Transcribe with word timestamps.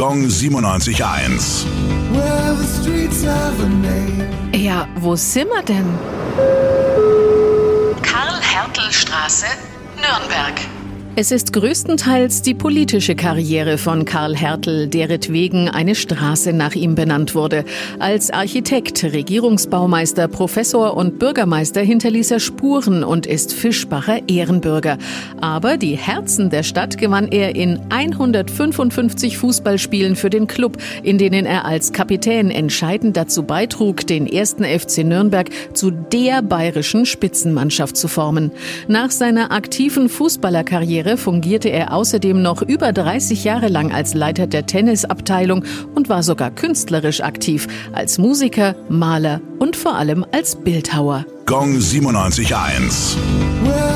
Gong 0.00 0.24
97.1. 0.24 1.66
Ja, 4.54 4.88
wo 4.96 5.14
sind 5.14 5.50
wir 5.50 5.62
denn? 5.62 5.84
Karl-Hertel-Straße, 8.00 9.44
Nürnberg. 9.96 10.54
Es 11.20 11.32
ist 11.32 11.52
größtenteils 11.52 12.40
die 12.40 12.54
politische 12.54 13.14
Karriere 13.14 13.76
von 13.76 14.06
Karl 14.06 14.34
Hertel, 14.34 14.86
deretwegen 14.86 15.68
eine 15.68 15.94
Straße 15.94 16.54
nach 16.54 16.74
ihm 16.74 16.94
benannt 16.94 17.34
wurde. 17.34 17.66
Als 17.98 18.30
Architekt, 18.30 19.04
Regierungsbaumeister, 19.04 20.28
Professor 20.28 20.96
und 20.96 21.18
Bürgermeister 21.18 21.82
hinterließ 21.82 22.30
er 22.30 22.40
Spuren 22.40 23.04
und 23.04 23.26
ist 23.26 23.52
Fischbacher 23.52 24.30
Ehrenbürger. 24.30 24.96
Aber 25.42 25.76
die 25.76 25.94
Herzen 25.94 26.48
der 26.48 26.62
Stadt 26.62 26.96
gewann 26.96 27.28
er 27.28 27.54
in 27.54 27.78
155 27.90 29.36
Fußballspielen 29.36 30.16
für 30.16 30.30
den 30.30 30.46
Club, 30.46 30.78
in 31.02 31.18
denen 31.18 31.44
er 31.44 31.66
als 31.66 31.92
Kapitän 31.92 32.50
entscheidend 32.50 33.18
dazu 33.18 33.42
beitrug, 33.42 34.06
den 34.06 34.26
ersten 34.26 34.64
FC 34.64 35.04
Nürnberg 35.04 35.50
zu 35.74 35.90
der 35.90 36.40
bayerischen 36.40 37.04
Spitzenmannschaft 37.04 37.98
zu 37.98 38.08
formen. 38.08 38.52
Nach 38.88 39.10
seiner 39.10 39.52
aktiven 39.52 40.08
Fußballerkarriere 40.08 41.09
Karriere 41.10 41.16
fungierte 41.16 41.68
er 41.70 41.92
außerdem 41.92 42.40
noch 42.40 42.62
über 42.62 42.92
30 42.92 43.42
Jahre 43.42 43.66
lang 43.66 43.92
als 43.92 44.14
Leiter 44.14 44.46
der 44.46 44.66
Tennisabteilung 44.66 45.64
und 45.94 46.08
war 46.08 46.22
sogar 46.22 46.52
künstlerisch 46.52 47.20
aktiv, 47.20 47.66
als 47.92 48.18
Musiker, 48.18 48.76
Maler 48.88 49.40
und 49.58 49.74
vor 49.74 49.96
allem 49.96 50.24
als 50.30 50.54
Bildhauer. 50.54 51.26
Gong 51.46 51.78
97.1. 51.78 53.16
Well, 53.64 53.90